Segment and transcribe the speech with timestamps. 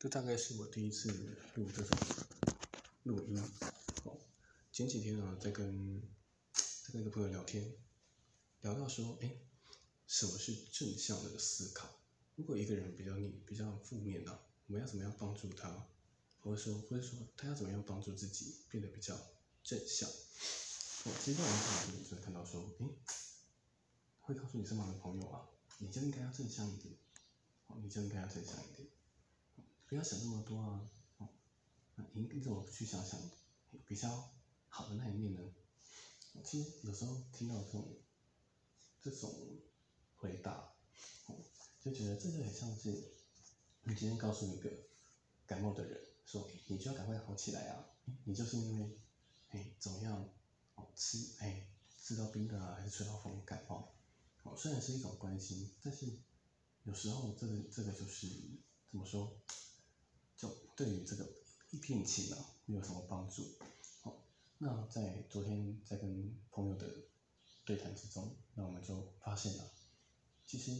[0.00, 1.10] 这大概是我第一次
[1.56, 1.94] 录这种
[3.02, 3.38] 录音。
[4.04, 4.16] 哦，
[4.72, 6.00] 前几天啊，在跟
[6.54, 7.70] 在跟一个朋友聊天，
[8.62, 9.30] 聊到说，哎，
[10.06, 11.86] 什么是正向的思考？
[12.34, 15.86] 如果一个人比较你比较负面啊，我们要怎么样帮助他？
[16.40, 19.14] 或者说，或者说他要怎么样帮助自己变得比较
[19.62, 20.08] 正向？
[20.08, 22.86] 我其实在网上就会看到说，哎，
[24.22, 25.46] 会告诉你身旁的朋友啊，
[25.76, 26.96] 你就应该要正向一点，
[27.66, 28.88] 哦，你就应该要正向一点。
[29.90, 30.88] 不要想那么多啊，
[31.18, 31.28] 哦，
[31.96, 33.20] 那你你怎么不去想想
[33.84, 34.30] 比较
[34.68, 35.40] 好的那一面呢？
[36.44, 37.84] 其实有时候听到这种
[39.02, 39.34] 这种
[40.14, 40.52] 回答，
[41.26, 41.34] 哦，
[41.80, 43.02] 就觉得这就很像是
[43.82, 44.70] 你今天告诉一个
[45.44, 47.84] 感冒的人说，你就要赶快好起来啊，
[48.22, 48.96] 你就是因为
[49.48, 50.24] 哎怎么样
[50.76, 51.66] 哦吃哎
[52.00, 53.92] 吃到冰的啊，还是吹到风感冒，
[54.44, 56.06] 哦虽然是一种关心，但是
[56.84, 58.28] 有时候这个这个就是
[58.88, 59.36] 怎么说？
[60.40, 61.30] 就对于这个
[61.70, 63.58] 一片情啊，没有什么帮助。
[64.00, 64.24] 好，
[64.56, 66.86] 那在昨天在跟朋友的
[67.66, 69.70] 对谈之中，那我们就发现了，
[70.46, 70.70] 其实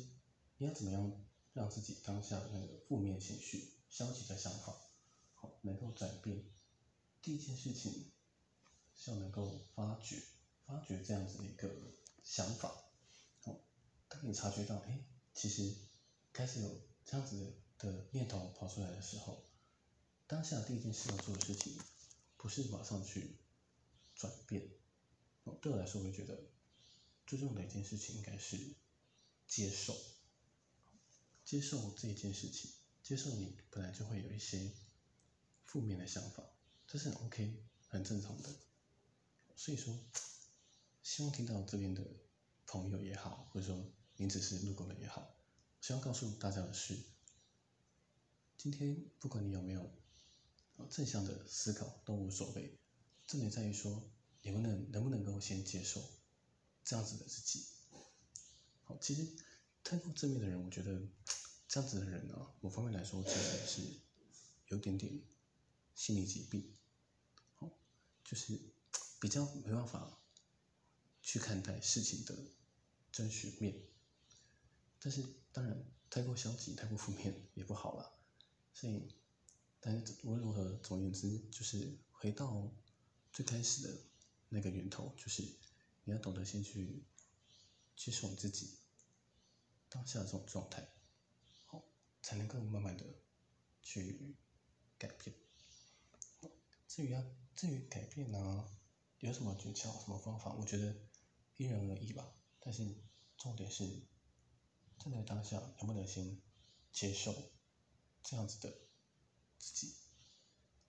[0.56, 1.12] 你要怎么样
[1.52, 4.74] 让自己当下的那个负面情绪、消极的想法，
[5.34, 6.42] 好能够转变。
[7.20, 8.10] 第一件事情
[8.96, 10.22] 是要能够发觉、
[10.64, 11.68] 发觉这样子的一个
[12.22, 12.72] 想法。
[13.42, 13.60] 好，
[14.08, 15.74] 当你察觉到，哎，其实
[16.32, 19.42] 开始有这样子的的念头跑出来的时候，
[20.26, 21.76] 当下第一件事要做的事情，
[22.36, 23.36] 不是马上去
[24.14, 24.68] 转变。
[25.60, 26.38] 对我来说，我会觉得
[27.26, 28.56] 最重要的一件事情应该是
[29.48, 29.96] 接受，
[31.44, 32.70] 接受这一件事情，
[33.02, 34.70] 接受你本来就会有一些
[35.64, 36.44] 负面的想法，
[36.86, 38.50] 这是 OK、很正常的。
[39.56, 39.98] 所以说，
[41.02, 42.04] 希望听到这边的
[42.66, 43.84] 朋友也好，或者说
[44.16, 45.34] 您只是路过的也好，
[45.80, 46.96] 希望告诉大家的是，
[48.62, 49.90] 今天不管你有没有。
[50.90, 52.78] 正向的思考都无所谓，
[53.26, 54.10] 重点在于说，
[54.42, 56.02] 你们能能不能够先接受
[56.84, 57.64] 这样子的自己。
[58.84, 59.26] 好，其实
[59.82, 61.00] 太过正面的人，我觉得
[61.68, 63.82] 这样子的人呢，某方面来说其实是
[64.68, 65.22] 有点点
[65.94, 66.74] 心理疾病，
[67.54, 67.70] 好，
[68.24, 68.58] 就是
[69.20, 70.18] 比较没办法
[71.22, 72.34] 去看待事情的
[73.10, 73.82] 真实面。
[74.98, 78.19] 但是当然，太过消极、太过负面也不好了，
[78.72, 79.14] 所以。
[79.82, 82.70] 但是无论如何，总而言之，就是回到
[83.32, 83.98] 最开始的
[84.50, 85.42] 那个源头，就是
[86.04, 87.02] 你要懂得先去
[87.96, 88.76] 接受你自己
[89.88, 90.86] 当下的这种状态，
[91.64, 91.82] 好，
[92.20, 93.06] 才能够慢慢的
[93.82, 94.36] 去
[94.98, 95.34] 改变。
[96.86, 97.24] 至于要
[97.56, 98.68] 至于改变呢，
[99.20, 100.52] 有什么诀窍、什么方法？
[100.52, 100.94] 我觉得
[101.56, 102.30] 因人而异吧。
[102.58, 102.86] 但是
[103.38, 103.88] 重点是
[104.98, 106.38] 站在当下，能不能先
[106.92, 107.34] 接受
[108.22, 108.72] 这样子的？
[109.58, 109.94] 自己，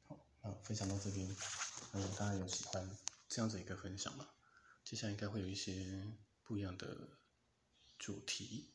[0.08, 1.28] 好，那分享到这边，
[1.94, 2.90] 嗯，大家有喜欢
[3.28, 4.28] 这样子一个分享吗？
[4.86, 6.08] 接下来应该会有一些
[6.44, 7.10] 不一样的
[8.00, 8.72] 主题，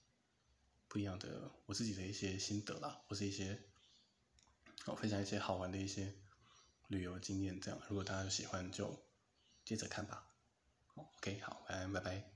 [0.89, 3.59] 不一样的我自己的一些心得啦，或是一些，
[4.85, 6.15] 我分享一些好玩的一些
[6.89, 9.03] 旅游经验，这样，如果大家有喜欢就
[9.65, 10.29] 接着看吧。
[10.95, 12.36] ，OK，好，拜拜拜。